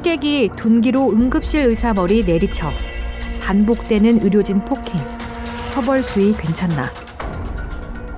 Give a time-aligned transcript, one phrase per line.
[0.00, 2.70] 취객이 둔기로 응급실 의사 머리 내리쳐
[3.42, 4.98] 반복되는 의료진 폭행
[5.66, 6.90] 처벌 수위 괜찮나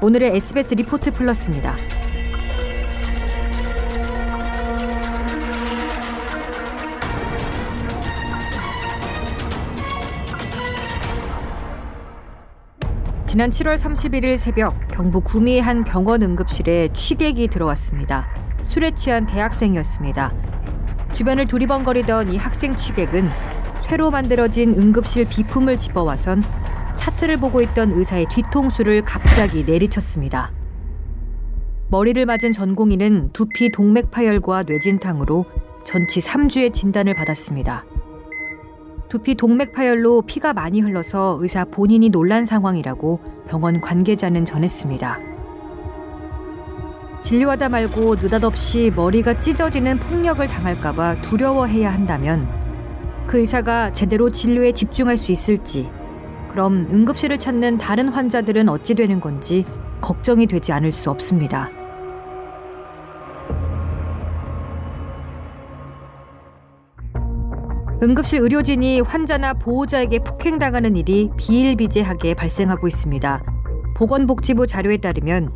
[0.00, 1.74] 오늘의 SBS 리포트 플러스입니다.
[13.26, 18.32] 지난 7월 31일 새벽 경북 구미의 한 병원 응급실에 취객이 들어왔습니다.
[18.62, 20.61] 술에 취한 대학생이었습니다.
[21.12, 23.28] 주변을 두리번거리던 이 학생 취객은
[23.82, 26.42] 새로 만들어진 응급실 비품을 집어와선
[26.94, 30.52] 차트를 보고 있던 의사의 뒤통수를 갑자기 내리쳤습니다.
[31.88, 35.44] 머리를 맞은 전공의는 두피 동맥 파열과 뇌진탕으로
[35.84, 37.84] 전치 3주의 진단을 받았습니다.
[39.10, 45.31] 두피 동맥 파열로 피가 많이 흘러서 의사 본인이 놀란 상황이라고 병원 관계자는 전했습니다.
[47.32, 52.46] 진료하다 말고 느닷없이 머리가 찢어지는 폭력을 당할까봐 두려워해야 한다면
[53.26, 55.88] 그 의사가 제대로 진료에 집중할 수 있을지,
[56.50, 59.64] 그럼 응급실을 찾는 다른 환자들은 어찌 되는 건지
[60.02, 61.70] 걱정이 되지 않을 수 없습니다.
[68.02, 73.42] 응급실 의료진이 환자나 보호자에게 폭행당하는 일이 비일비재하게 발생하고 있습니다.
[73.96, 75.48] 보건복지부 자료에 따르면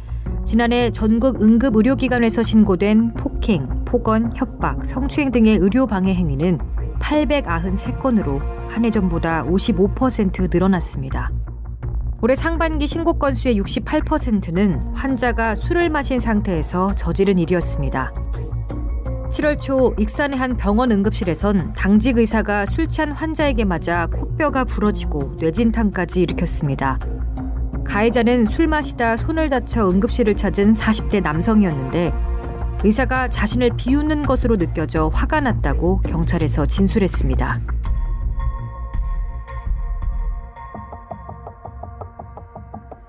[0.46, 6.58] 지난해 전국 응급의료기관에서 신고된 폭행, 폭언, 협박, 성추행 등의 의료방해 행위는
[7.00, 11.32] 893건으로 한 해 전보다 55% 늘어났습니다.
[12.22, 18.12] 올해 상반기 신고 건수의 68%는 환자가 술을 마신 상태에서 저지른 일이었습니다.
[19.30, 26.22] 7월 초 익산의 한 병원 응급실에선 당직 의사가 술 취한 환자에게 맞아 코뼈가 부러지고 뇌진탕까지
[26.22, 26.98] 일으켰습니다.
[27.86, 32.12] 가해자는 술 마시다 손을 다쳐 응급실을 찾은 40대 남성이었는데
[32.84, 37.60] 의사가 자신을 비웃는 것으로 느껴져 화가 났다고 경찰에서 진술했습니다.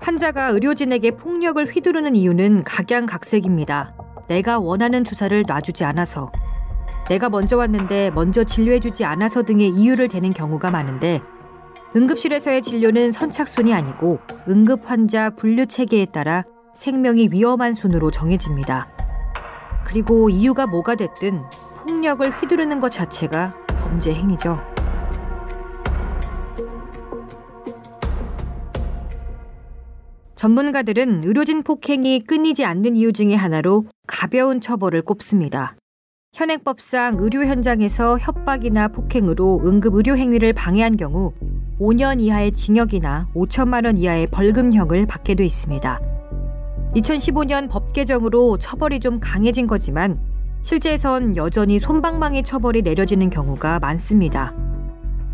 [0.00, 3.94] 환자가 의료진에게 폭력을 휘두르는 이유는 각양각색입니다.
[4.26, 6.32] 내가 원하는 주사를 놔주지 않아서,
[7.08, 11.20] 내가 먼저 왔는데 먼저 진료해주지 않아서 등의 이유를 대는 경우가 많은데,
[11.96, 14.18] 응급실에서의 진료는 선착순이 아니고
[14.48, 16.44] 응급 환자 분류 체계에 따라
[16.74, 18.88] 생명이 위험한 순으로 정해집니다.
[19.84, 21.42] 그리고 이유가 뭐가 됐든
[21.82, 24.60] 폭력을 휘두르는 것 자체가 범죄 행위죠.
[30.34, 35.74] 전문가들은 의료진 폭행이 끊이지 않는 이유 중의 하나로 가벼운 처벌을 꼽습니다.
[36.34, 41.32] 현행법상 의료 현장에서 협박이나 폭행으로 응급 의료 행위를 방해한 경우
[41.80, 46.00] 5년 이하의 징역이나 5천만 원 이하의 벌금형을 받게 돼 있습니다.
[46.96, 50.18] 2015년 법 개정으로 처벌이 좀 강해진 거지만
[50.62, 54.54] 실제에선 여전히 손방망이 처벌이 내려지는 경우가 많습니다.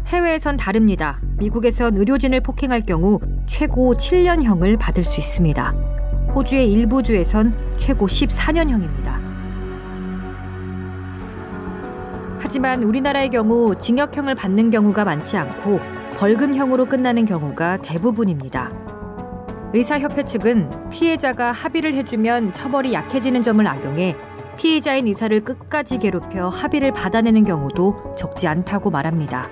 [0.06, 1.18] 해외에선 다릅니다.
[1.38, 5.70] 미국에선 의료진을 폭행할 경우 최고 7년형을 받을 수 있습니다.
[6.34, 9.18] 호주의 일부 주에선 최고 14년형입니다.
[12.38, 18.70] 하지만 우리나라의 경우 징역형을 받는 경우가 많지 않고 벌금형으로 끝나는 경우가 대부분입니다.
[19.72, 24.16] 의사협회 측은 피해자가 합의를 해주면 처벌이 약해지는 점을 악용해
[24.56, 29.48] 피해자인 의사를 끝까지 괴롭혀 합의를 받아내는 경우도 적지 않다고 말합니다.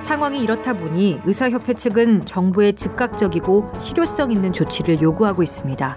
[0.00, 5.96] 상황이 이렇다 보니 의사협회 측은 정부의 즉각적이고 실효성 있는 조치를 요구하고 있습니다.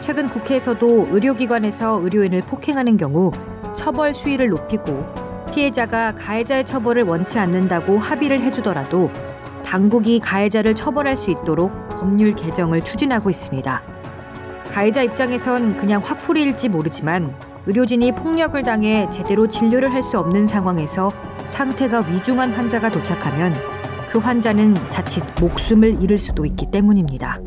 [0.00, 3.32] 최근 국회에서도 의료기관에서 의료인을 폭행하는 경우
[3.74, 5.25] 처벌 수위를 높이고
[5.56, 9.10] 피해자가 가해자의 처벌을 원치 않는다고 합의를 해주더라도
[9.64, 13.82] 당국이 가해자를 처벌할 수 있도록 법률 개정을 추진하고 있습니다.
[14.70, 17.34] 가해자 입장에선 그냥 화풀이일지 모르지만
[17.64, 21.10] 의료진이 폭력을 당해 제대로 진료를 할 수 없는 상황에서
[21.46, 23.54] 상태가 위중한 환자가 도착하면
[24.10, 27.40] 그 환자는 자칫 목숨을 잃을 수도 있기 때문입니다.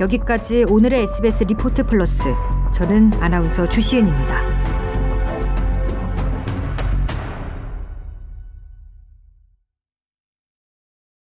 [0.00, 2.24] 여기까지 오늘의 SBS 리포트 플러스.
[2.72, 4.59] 저는 아나운서 주시은입니다.